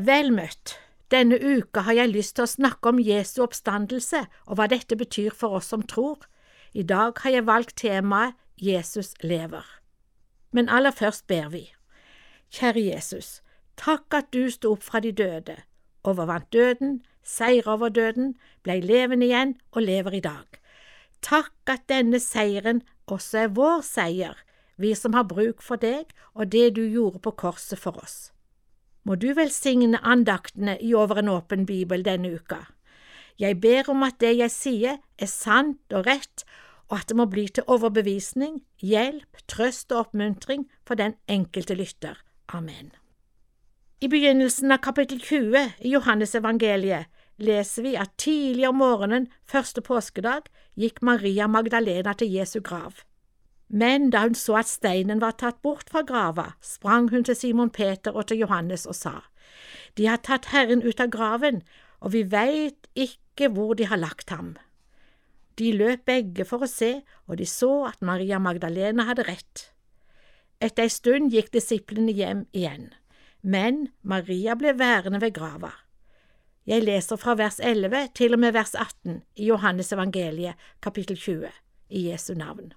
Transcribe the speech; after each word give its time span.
Vel 0.00 0.30
møtt. 0.32 0.78
Denne 1.12 1.36
uka 1.36 1.82
har 1.84 1.92
jeg 1.98 2.12
lyst 2.14 2.36
til 2.38 2.46
å 2.46 2.48
snakke 2.48 2.88
om 2.88 3.00
Jesu 3.04 3.42
oppstandelse 3.44 4.22
og 4.46 4.56
hva 4.56 4.64
dette 4.70 4.96
betyr 4.96 5.34
for 5.36 5.58
oss 5.58 5.68
som 5.74 5.82
tror. 5.84 6.22
I 6.72 6.86
dag 6.88 7.18
har 7.20 7.34
jeg 7.34 7.44
valgt 7.44 7.74
temaet 7.82 8.38
Jesus 8.56 9.12
lever. 9.20 9.66
Men 10.56 10.72
aller 10.72 10.94
først 10.96 11.26
ber 11.28 11.50
vi. 11.52 11.66
Kjære 12.48 12.86
Jesus, 12.86 13.42
takk 13.76 14.08
at 14.16 14.32
du 14.32 14.48
sto 14.48 14.72
opp 14.72 14.88
fra 14.88 15.02
de 15.04 15.12
døde, 15.12 15.58
overvant 16.00 16.48
døden, 16.52 17.02
seira 17.20 17.76
over 17.76 17.92
døden, 17.92 18.38
blei 18.64 18.80
levende 18.80 19.28
igjen 19.28 19.58
og 19.72 19.84
lever 19.84 20.16
i 20.16 20.24
dag. 20.24 20.48
Takk 21.20 21.52
at 21.68 21.84
denne 21.92 22.22
seieren 22.24 22.86
også 23.04 23.44
er 23.44 23.54
vår 23.54 23.84
seier, 23.84 24.36
vi 24.80 24.96
som 24.96 25.12
har 25.12 25.28
bruk 25.28 25.60
for 25.60 25.76
deg 25.76 26.14
og 26.32 26.52
det 26.56 26.70
du 26.80 26.86
gjorde 26.88 27.20
på 27.20 27.36
korset 27.36 27.78
for 27.78 28.00
oss. 28.00 28.30
Må 29.04 29.16
du 29.16 29.30
velsigne 29.34 29.98
andaktene 30.04 30.76
i 30.80 30.92
Over 30.94 31.22
en 31.22 31.32
åpen 31.32 31.66
bibel 31.66 32.04
denne 32.04 32.34
uka. 32.36 32.66
Jeg 33.40 33.60
ber 33.60 33.88
om 33.88 34.02
at 34.04 34.18
det 34.20 34.34
jeg 34.36 34.52
sier 34.52 34.98
er 35.18 35.30
sant 35.30 35.94
og 35.96 36.04
rett, 36.06 36.44
og 36.90 36.98
at 36.98 37.08
det 37.08 37.16
må 37.16 37.24
bli 37.30 37.46
til 37.48 37.64
overbevisning, 37.70 38.60
hjelp, 38.82 39.40
trøst 39.48 39.92
og 39.92 40.06
oppmuntring 40.06 40.66
for 40.84 41.00
den 41.00 41.14
enkelte 41.28 41.74
lytter. 41.78 42.18
Amen. 42.52 42.90
I 44.00 44.08
begynnelsen 44.08 44.72
av 44.72 44.82
kapittel 44.84 45.20
20 45.20 45.84
i 45.84 45.94
Johannes 45.94 46.34
evangeliet 46.34 47.08
leser 47.40 47.84
vi 47.84 47.94
at 48.00 48.16
tidlig 48.20 48.68
om 48.68 48.80
morgenen 48.80 49.28
første 49.48 49.80
påskedag 49.84 50.48
gikk 50.76 51.00
Maria 51.04 51.48
Magdalena 51.48 52.12
til 52.16 52.32
Jesu 52.32 52.60
grav. 52.60 53.04
Men 53.70 54.10
da 54.10 54.24
hun 54.26 54.34
så 54.34 54.56
at 54.58 54.66
steinen 54.66 55.20
var 55.22 55.36
tatt 55.38 55.60
bort 55.62 55.92
fra 55.92 56.02
grava, 56.02 56.54
sprang 56.60 57.10
hun 57.12 57.22
til 57.24 57.36
Simon 57.38 57.70
Peter 57.70 58.10
og 58.10 58.26
til 58.26 58.42
Johannes 58.42 58.86
og 58.86 58.98
sa, 58.98 59.14
De 59.94 60.06
har 60.06 60.18
tatt 60.26 60.50
Herren 60.50 60.82
ut 60.82 61.00
av 61.00 61.10
graven, 61.10 61.62
og 62.00 62.12
vi 62.12 62.24
veit 62.26 62.88
ikke 62.98 63.50
hvor 63.54 63.74
de 63.78 63.86
har 63.86 64.00
lagt 64.02 64.30
ham. 64.30 64.56
De 65.58 65.70
løp 65.72 66.06
begge 66.06 66.44
for 66.48 66.64
å 66.64 66.70
se, 66.70 67.02
og 67.28 67.38
de 67.38 67.46
så 67.46 67.86
at 67.90 68.02
Maria 68.02 68.38
Magdalena 68.42 69.06
hadde 69.06 69.26
rett. 69.28 69.70
Etter 70.60 70.88
ei 70.88 70.92
stund 70.92 71.30
gikk 71.34 71.52
disiplene 71.54 72.12
hjem 72.12 72.46
igjen, 72.50 72.90
men 73.42 73.88
Maria 74.02 74.56
ble 74.58 74.74
værende 74.78 75.22
ved 75.22 75.34
grava. 75.38 75.72
Jeg 76.66 76.84
leser 76.84 77.18
fra 77.20 77.36
vers 77.38 77.60
11 77.62 78.10
til 78.18 78.34
og 78.34 78.42
med 78.42 78.54
vers 78.54 78.74
18 78.74 79.22
i 79.36 79.46
Johannes 79.48 79.92
evangeliet, 79.92 80.58
kapittel 80.82 81.16
20, 81.16 81.50
i 81.90 82.08
Jesu 82.10 82.34
navn. 82.34 82.72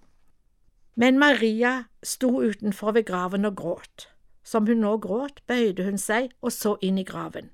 Men 0.96 1.20
Maria 1.20 1.86
sto 2.04 2.42
utenfor 2.42 2.92
ved 2.92 3.06
graven 3.06 3.46
og 3.46 3.56
gråt. 3.58 4.08
Som 4.44 4.68
hun 4.68 4.84
nå 4.84 4.98
gråt, 5.02 5.42
bøyde 5.48 5.86
hun 5.88 5.98
seg 5.98 6.32
og 6.42 6.52
så 6.52 6.76
inn 6.82 7.00
i 7.00 7.08
graven. 7.08 7.50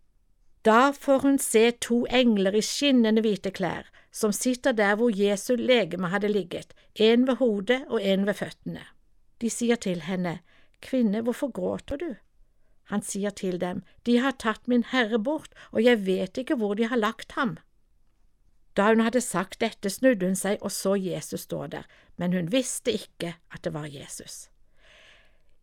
Da 0.66 0.92
får 0.92 1.22
hun 1.24 1.38
se 1.40 1.70
to 1.72 2.04
engler 2.12 2.58
i 2.58 2.64
skinnende 2.66 3.24
hvite 3.24 3.52
klær, 3.56 3.88
som 4.12 4.34
sitter 4.36 4.76
der 4.76 4.98
hvor 5.00 5.14
Jesu 5.16 5.54
legeme 5.56 6.10
hadde 6.12 6.28
ligget, 6.28 6.74
en 6.96 7.28
ved 7.28 7.40
hodet 7.40 7.86
og 7.88 8.04
en 8.04 8.26
ved 8.28 8.34
føttene. 8.42 8.84
De 9.40 9.50
sier 9.50 9.80
til 9.80 10.02
henne, 10.04 10.40
Kvinne, 10.82 11.22
hvorfor 11.22 11.52
gråter 11.52 12.00
du? 12.00 12.10
Han 12.90 13.02
sier 13.06 13.30
til 13.30 13.60
dem, 13.62 13.84
De 14.06 14.18
har 14.20 14.32
tatt 14.32 14.68
min 14.68 14.84
Herre 14.84 15.20
bort, 15.20 15.54
og 15.72 15.84
jeg 15.84 16.06
vet 16.06 16.38
ikke 16.38 16.56
hvor 16.56 16.74
de 16.74 16.88
har 16.88 16.98
lagt 16.98 17.32
ham. 17.38 17.58
Da 18.80 18.86
hun 18.94 19.02
hadde 19.04 19.20
sagt 19.20 19.60
dette, 19.60 19.92
snudde 19.92 20.30
hun 20.30 20.38
seg 20.40 20.62
og 20.64 20.72
så 20.72 20.94
Jesus 20.96 21.44
stå 21.50 21.66
der, 21.68 21.84
men 22.16 22.32
hun 22.32 22.48
visste 22.54 22.94
ikke 22.96 23.34
at 23.52 23.66
det 23.66 23.74
var 23.76 23.90
Jesus. 23.92 24.48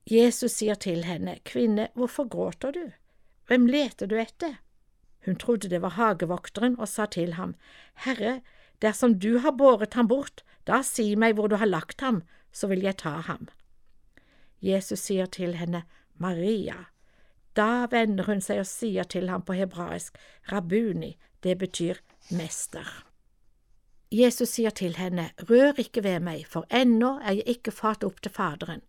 Jesus 0.04 0.58
sier 0.60 0.76
til 0.76 1.06
henne, 1.08 1.38
Kvinne, 1.48 1.88
hvorfor 1.96 2.28
gråter 2.28 2.74
du? 2.76 2.84
Hvem 3.48 3.64
leter 3.72 4.10
du 4.10 4.18
etter? 4.20 4.58
Hun 5.24 5.40
trodde 5.40 5.70
det 5.72 5.80
var 5.82 5.96
hagevokteren 5.96 6.76
og 6.78 6.90
sa 6.92 7.06
til 7.06 7.32
ham, 7.40 7.56
Herre, 8.04 8.42
dersom 8.84 9.16
du 9.18 9.38
har 9.40 9.56
båret 9.56 9.96
ham 9.96 10.12
bort, 10.12 10.44
da 10.68 10.82
si 10.84 11.14
meg 11.16 11.38
hvor 11.38 11.48
du 11.48 11.56
har 11.56 11.72
lagt 11.72 12.04
ham, 12.04 12.20
så 12.52 12.68
vil 12.68 12.84
jeg 12.84 13.00
ta 13.00 13.16
ham. 13.24 13.48
Jesus 14.60 15.08
sier 15.08 15.26
til 15.26 15.56
henne, 15.56 15.86
Maria. 16.20 16.84
Da 17.56 17.88
vender 17.90 18.28
hun 18.28 18.44
seg 18.44 18.60
og 18.60 18.68
sier 18.68 19.08
til 19.08 19.32
ham 19.32 19.40
på 19.40 19.56
hebraisk, 19.56 20.20
Rabuni, 20.52 21.16
det 21.40 21.56
betyr 21.64 22.04
mester. 22.30 23.05
Jesus 24.10 24.52
sier 24.54 24.70
til 24.70 24.94
henne, 24.96 25.30
Rør 25.50 25.80
ikke 25.82 26.04
ved 26.04 26.20
meg, 26.22 26.46
for 26.46 26.66
ennå 26.70 27.16
er 27.18 27.40
jeg 27.40 27.56
ikke 27.56 27.72
fart 27.74 28.04
opp 28.06 28.20
til 28.22 28.30
Faderen, 28.30 28.82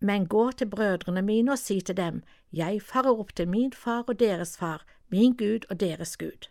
men 0.00 0.26
gå 0.26 0.50
til 0.52 0.70
brødrene 0.70 1.22
mine 1.22 1.52
og 1.52 1.58
si 1.58 1.80
til 1.80 1.96
dem, 1.96 2.22
Jeg 2.52 2.82
farer 2.82 3.18
opp 3.18 3.34
til 3.34 3.48
min 3.48 3.72
far 3.72 4.04
og 4.08 4.18
deres 4.20 4.56
far, 4.56 4.84
min 5.10 5.36
Gud 5.36 5.66
og 5.70 5.80
deres 5.80 6.16
Gud. 6.16 6.48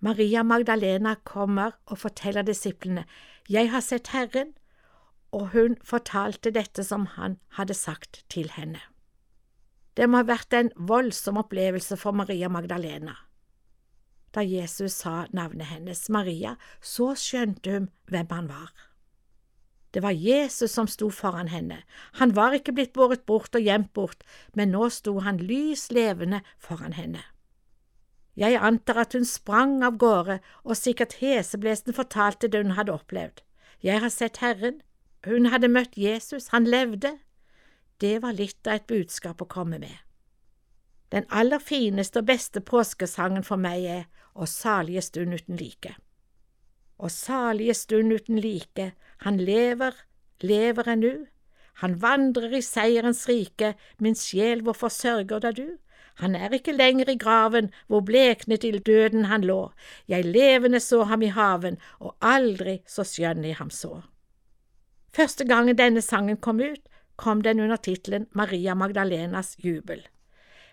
Maria 0.00 0.42
Magdalena 0.42 1.14
kommer 1.24 1.70
og 1.86 1.98
forteller 1.98 2.42
disiplene, 2.42 3.04
Jeg 3.48 3.70
har 3.70 3.80
sett 3.80 4.08
Herren, 4.08 4.54
og 5.32 5.48
hun 5.48 5.76
fortalte 5.84 6.50
dette 6.50 6.84
som 6.84 7.06
han 7.06 7.38
hadde 7.48 7.74
sagt 7.74 8.24
til 8.28 8.50
henne. 8.50 8.80
Det 9.96 10.08
må 10.08 10.22
ha 10.22 10.26
vært 10.26 10.54
en 10.54 10.70
voldsom 10.76 11.36
opplevelse 11.36 11.96
for 11.96 12.12
Maria 12.12 12.48
Magdalena. 12.48 13.16
Da 14.34 14.44
Jesus 14.46 15.00
sa 15.02 15.26
navnet 15.34 15.66
hennes, 15.72 16.08
Maria, 16.08 16.54
så 16.80 17.14
skjønte 17.18 17.72
hun 17.74 17.90
hvem 18.10 18.30
han 18.30 18.48
var. 18.50 18.70
Det 19.90 20.02
var 20.04 20.14
Jesus 20.14 20.70
som 20.70 20.86
sto 20.86 21.08
foran 21.10 21.50
henne, 21.50 21.80
han 22.22 22.34
var 22.36 22.54
ikke 22.54 22.72
blitt 22.76 22.92
båret 22.94 23.24
bort 23.26 23.56
og 23.58 23.66
gjemt 23.66 23.90
bort, 23.92 24.22
men 24.54 24.70
nå 24.70 24.86
sto 24.94 25.16
han 25.24 25.40
lys 25.42 25.88
levende 25.90 26.44
foran 26.62 26.94
henne. 26.94 27.24
Jeg 28.38 28.54
antar 28.62 29.02
at 29.02 29.16
hun 29.18 29.26
sprang 29.26 29.80
av 29.82 29.98
gårde 29.98 30.38
og 30.62 30.78
sikkert 30.78 31.18
heseblesende 31.18 31.96
fortalte 31.96 32.48
det 32.48 32.62
hun 32.62 32.76
hadde 32.78 32.94
opplevd. 32.94 33.42
Jeg 33.82 34.00
har 34.00 34.14
sett 34.14 34.38
Herren, 34.38 34.78
hun 35.26 35.50
hadde 35.50 35.68
møtt 35.68 35.98
Jesus, 35.98 36.48
han 36.54 36.64
levde. 36.64 37.18
Det 38.00 38.22
var 38.22 38.38
litt 38.38 38.66
av 38.66 38.78
et 38.78 38.86
budskap 38.86 39.42
å 39.42 39.50
komme 39.50 39.82
med. 39.82 39.98
Den 41.10 41.26
aller 41.28 41.58
fineste 41.58 42.22
og 42.22 42.30
beste 42.30 42.62
påskesangen 42.62 43.42
for 43.44 43.58
meg 43.58 43.84
er 43.84 44.04
Å 44.34 44.46
salige 44.46 45.02
stund 45.02 45.34
uten 45.34 45.58
like. 45.60 45.94
Og 47.00 47.10
salige 47.10 47.74
stund 47.74 48.12
uten 48.12 48.40
like, 48.40 48.92
han 49.24 49.38
lever, 49.40 49.94
lever 50.40 50.88
ennu, 50.94 51.14
han 51.80 51.96
vandrer 52.00 52.52
i 52.52 52.60
seierens 52.60 53.24
rike, 53.28 53.74
min 53.98 54.18
sjel, 54.18 54.60
hvorfor 54.64 54.92
sørger 54.92 55.40
da 55.40 55.52
du? 55.56 55.78
Han 56.20 56.34
er 56.36 56.52
ikke 56.52 56.74
lenger 56.76 57.08
i 57.08 57.16
graven, 57.16 57.70
hvor 57.88 58.04
bleknet 58.04 58.60
til 58.60 58.82
døden 58.84 59.24
han 59.30 59.46
lå, 59.48 59.72
jeg 60.08 60.28
levende 60.28 60.80
så 60.80 61.06
ham 61.08 61.22
i 61.24 61.32
haven, 61.32 61.78
og 61.98 62.16
aldri 62.20 62.80
så 62.86 63.06
skjønn 63.08 63.46
jeg 63.48 63.56
ham 63.56 63.72
så. 63.72 64.02
Første 65.16 65.46
gangen 65.48 65.78
denne 65.78 66.02
sangen 66.04 66.36
kom 66.36 66.60
ut, 66.60 66.82
kom 67.16 67.40
den 67.42 67.60
under 67.60 67.80
tittelen 67.80 68.28
Maria 68.36 68.74
Magdalenas 68.74 69.56
jubel. 69.64 70.04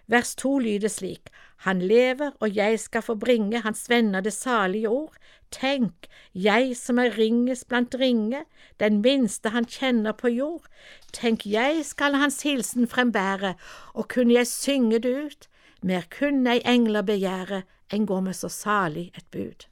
Vers 0.07 0.35
to 0.35 0.57
lyder 0.59 0.89
slik, 0.89 1.29
Han 1.65 1.79
lever, 1.81 2.31
og 2.39 2.55
jeg 2.55 2.79
skal 2.79 3.01
få 3.01 3.15
bringe 3.15 3.59
hans 3.59 3.89
venner 3.89 4.21
det 4.21 4.33
salige 4.33 4.89
ord. 4.89 5.15
Tenk, 5.51 6.07
jeg 6.33 6.75
som 6.77 6.99
er 6.99 7.17
ringest 7.17 7.67
blant 7.67 7.95
ringe, 7.95 8.43
den 8.79 9.01
minste 9.01 9.49
han 9.49 9.65
kjenner 9.65 10.13
på 10.13 10.29
jord. 10.29 10.67
Tenk, 11.13 11.45
jeg 11.45 11.85
skal 11.85 12.15
hans 12.15 12.41
hilsen 12.43 12.87
frembære, 12.87 13.55
og 13.93 14.07
kunne 14.07 14.33
jeg 14.33 14.47
synge 14.47 14.99
det 14.99 15.15
ut, 15.25 15.47
mer 15.81 16.05
kunne 16.19 16.57
ei 16.57 16.61
engler 16.65 17.01
begjære 17.01 17.63
enn 17.93 18.05
gå 18.05 18.19
med 18.21 18.35
så 18.35 18.49
salig 18.51 19.11
et 19.15 19.25
bud. 19.31 19.65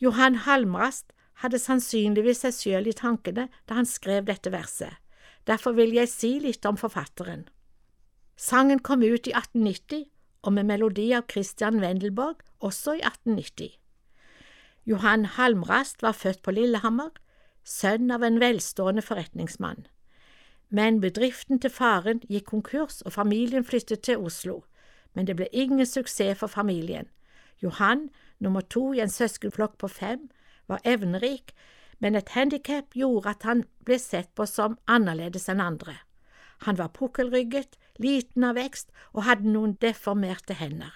Johan 0.00 0.42
Halmrast 0.46 1.12
hadde 1.42 1.58
sannsynligvis 1.58 2.42
seg 2.44 2.54
sjøl 2.54 2.90
i 2.90 2.96
tankene 2.96 3.48
da 3.66 3.78
han 3.78 3.86
skrev 3.86 4.26
dette 4.26 4.50
verset. 4.54 4.94
Derfor 5.46 5.76
vil 5.78 5.94
jeg 5.96 6.10
si 6.10 6.32
litt 6.42 6.66
om 6.66 6.76
forfatteren. 6.76 7.46
Sangen 8.38 8.78
kom 8.78 9.02
ut 9.02 9.26
i 9.26 9.32
1890, 9.34 10.04
og 10.46 10.52
med 10.54 10.68
melodi 10.68 11.08
av 11.12 11.24
Christian 11.26 11.80
Wendelborg 11.82 12.44
også 12.62 12.94
i 12.94 13.00
1890. 13.02 13.72
Johan 14.86 15.24
Halmrast 15.34 16.02
var 16.02 16.14
født 16.14 16.44
på 16.46 16.54
Lillehammer, 16.54 17.10
sønn 17.66 18.12
av 18.14 18.22
en 18.22 18.38
velstående 18.38 19.02
forretningsmann. 19.02 19.88
Men 20.70 21.00
bedriften 21.02 21.58
til 21.58 21.74
faren 21.74 22.22
gikk 22.30 22.46
konkurs 22.52 23.02
og 23.02 23.16
familien 23.16 23.66
flyttet 23.66 24.06
til 24.06 24.22
Oslo, 24.22 24.62
men 25.18 25.26
det 25.26 25.34
ble 25.34 25.50
ingen 25.50 25.86
suksess 25.86 26.38
for 26.38 26.46
familien. 26.46 27.10
Johan, 27.58 28.06
nummer 28.38 28.62
to 28.62 28.92
i 28.94 29.02
en 29.02 29.10
søskenflokk 29.10 29.80
på 29.82 29.90
fem, 29.90 30.28
var 30.68 30.84
evnerik, 30.84 31.56
men 31.98 32.14
et 32.14 32.30
handikap 32.38 32.94
gjorde 32.94 33.34
at 33.34 33.42
han 33.42 33.64
ble 33.84 33.98
sett 33.98 34.30
på 34.38 34.46
som 34.46 34.78
annerledes 34.86 35.48
enn 35.50 35.64
andre. 35.64 35.96
Han 36.66 36.78
var 36.78 36.94
pukkelrygget, 36.94 37.74
liten 37.98 38.44
av 38.44 38.56
vekst 38.58 38.90
og 39.12 39.24
hadde 39.28 39.50
noen 39.50 39.76
deformerte 39.82 40.56
hender. 40.58 40.92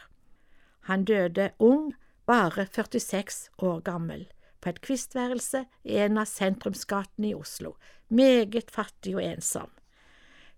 Han 0.89 1.05
døde 1.05 1.53
ung, 1.59 1.93
bare 2.27 2.67
46 2.67 3.49
år 3.59 3.83
gammel, 3.87 4.27
på 4.61 4.71
et 4.71 4.81
kvistværelse 4.83 5.65
i 5.85 5.99
en 6.05 6.19
av 6.23 6.31
sentrumsgatene 6.31 7.33
i 7.33 7.35
Oslo, 7.35 7.75
meget 8.09 8.71
fattig 8.71 9.17
og 9.17 9.25
ensom. 9.25 9.71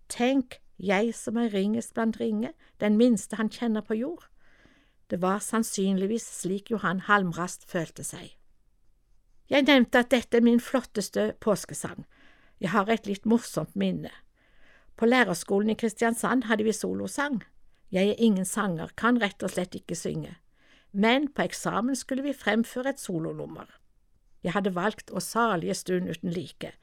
Tenk 0.09 0.61
jeg 0.77 1.15
som 1.17 1.37
er 1.41 1.53
ringest 1.55 1.95
blant 1.95 2.21
ringe, 2.21 2.53
den 2.81 2.97
minste 3.01 3.37
han 3.37 3.51
kjenner 3.53 3.85
på 3.85 3.97
jord. 3.97 4.27
Det 5.11 5.21
var 5.23 5.39
sannsynligvis 5.45 6.27
slik 6.41 6.73
Johan 6.73 7.05
Halmrast 7.09 7.69
følte 7.71 8.05
seg. 8.05 8.35
Jeg 9.49 9.67
nevnte 9.69 10.01
at 10.01 10.11
dette 10.11 10.39
er 10.41 10.45
min 10.45 10.61
flotteste 10.61 11.35
påskesang. 11.41 12.07
Jeg 12.61 12.73
har 12.73 12.89
et 12.89 13.07
litt 13.07 13.27
morsomt 13.29 13.75
minne. 13.77 14.11
På 14.97 15.07
lærerskolen 15.07 15.71
i 15.71 15.75
Kristiansand 15.75 16.45
hadde 16.49 16.65
vi 16.65 16.73
solosang. 16.73 17.43
Jeg 17.93 18.09
er 18.09 18.19
ingen 18.19 18.45
sanger, 18.45 18.89
kan 18.97 19.21
rett 19.23 19.43
og 19.43 19.51
slett 19.55 19.75
ikke 19.75 19.95
synge, 19.95 20.37
men 20.93 21.29
på 21.29 21.43
eksamen 21.43 21.97
skulle 21.97 22.23
vi 22.23 22.33
fremføre 22.35 22.95
et 22.95 23.01
solonummer. 23.01 23.67
Jeg 24.45 24.53
hadde 24.53 24.75
valgt 24.77 25.11
Å 25.11 25.21
salige 25.25 25.75
stund 25.75 26.11
uten 26.11 26.31
like. 26.31 26.75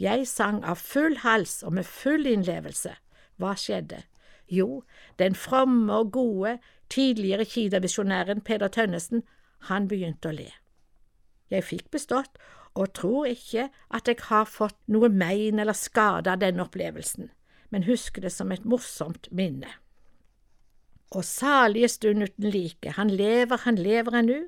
Jeg 0.00 0.28
sang 0.28 0.62
av 0.64 0.80
full 0.80 1.18
hals 1.20 1.60
og 1.62 1.74
med 1.76 1.86
full 1.86 2.26
innlevelse. 2.26 2.94
Hva 3.36 3.52
skjedde? 3.58 4.04
Jo, 4.50 4.82
den 5.18 5.34
fromme 5.34 5.92
og 5.94 6.12
gode, 6.12 6.58
tidligere 6.90 7.44
Kida-visjonæren 7.44 8.40
Peder 8.40 8.68
Tønnesen, 8.68 9.22
han 9.68 9.86
begynte 9.88 10.30
å 10.30 10.34
le. 10.34 10.48
Jeg 11.50 11.66
fikk 11.66 11.90
bestått, 11.90 12.40
og 12.74 12.94
tror 12.94 13.26
ikke 13.26 13.68
at 13.90 14.08
jeg 14.08 14.22
har 14.28 14.46
fått 14.46 14.78
noe 14.86 15.10
mein 15.10 15.58
eller 15.58 15.74
skade 15.74 16.30
av 16.30 16.40
denne 16.42 16.62
opplevelsen, 16.64 17.30
men 17.70 17.86
husker 17.86 18.22
det 18.22 18.32
som 18.34 18.52
et 18.52 18.64
morsomt 18.64 19.28
minne. 19.30 19.70
Og 21.10 21.24
salige 21.26 21.88
stund 21.88 22.22
uten 22.22 22.50
like, 22.50 22.94
han 22.94 23.10
lever, 23.10 23.62
han 23.64 23.78
lever 23.78 24.18
ennu, 24.20 24.40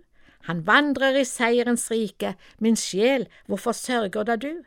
han 0.46 0.66
vandrer 0.66 1.18
i 1.20 1.24
seierens 1.26 1.88
rike, 1.90 2.34
min 2.58 2.76
sjel, 2.76 3.28
hvorfor 3.46 3.72
sørger 3.72 4.26
da 4.26 4.36
du? 4.36 4.62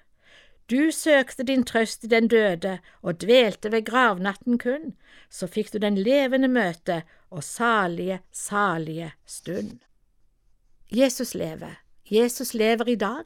Du 0.72 0.92
søkte 0.92 1.44
din 1.46 1.64
trøst 1.64 2.04
i 2.04 2.10
den 2.10 2.28
døde 2.28 2.80
og 3.02 3.20
dvelte 3.22 3.72
ved 3.72 3.86
gravnatten 3.86 4.58
kun, 4.58 4.96
så 5.30 5.48
fikk 5.48 5.74
du 5.74 5.78
den 5.84 5.98
levende 5.98 6.50
møte 6.50 7.04
og 7.30 7.44
salige, 7.44 8.22
salige 8.32 9.12
stund. 9.26 9.80
Jesus 10.92 11.36
lever, 11.36 11.76
Jesus 12.10 12.54
lever 12.54 12.90
i 12.90 12.96
dag. 12.96 13.26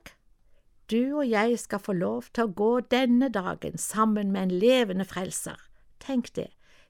Du 0.90 1.20
og 1.20 1.30
jeg 1.30 1.60
skal 1.62 1.82
få 1.86 1.94
lov 1.94 2.32
til 2.34 2.48
å 2.48 2.54
gå 2.58 2.70
denne 2.90 3.30
dagen 3.30 3.78
sammen 3.78 4.32
med 4.34 4.48
en 4.48 4.60
levende 4.62 5.06
frelser. 5.06 5.60
Tenk 6.02 6.32
det, 6.34 6.48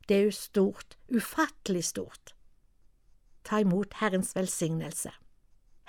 det 0.08 0.16
er 0.16 0.30
jo 0.30 0.36
stort, 0.36 0.96
ufattelig 1.12 1.84
stort. 1.92 2.34
Ta 3.44 3.60
imot 3.60 4.00
Herrens 4.00 4.32
velsignelse. 4.38 5.12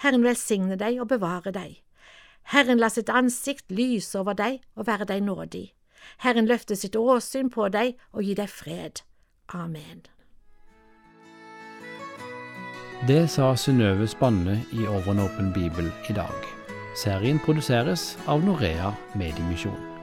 Herren 0.03 0.25
velsigne 0.27 0.79
deg 0.81 0.99
og 0.99 1.11
bevare 1.13 1.53
deg. 1.55 1.79
Herren 2.51 2.81
la 2.81 2.89
sitt 2.91 3.13
ansikt 3.13 3.71
lyse 3.71 4.19
over 4.19 4.35
deg 4.35 4.59
og 4.75 4.89
være 4.89 5.07
deg 5.13 5.23
nådig. 5.23 5.69
Herren 6.25 6.49
løfte 6.51 6.75
sitt 6.77 6.97
åsyn 6.97 7.51
på 7.53 7.69
deg 7.71 7.95
og 8.11 8.25
gi 8.27 8.35
deg 8.35 8.51
fred. 8.51 9.05
Amen. 9.55 10.03
Det 13.07 13.23
sa 13.33 13.55
Synnøve 13.57 14.09
Spanne 14.11 14.59
i 14.77 14.87
Over 14.89 15.15
en 15.15 15.29
åpen 15.29 15.53
bibel 15.55 15.93
i 16.09 16.17
dag. 16.17 16.50
Serien 16.95 17.39
produseres 17.39 18.17
av 18.27 18.45
Norea 18.45 18.91
Mediemisjon. 19.15 20.00